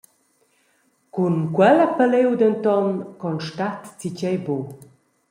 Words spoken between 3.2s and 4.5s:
constat enzatgei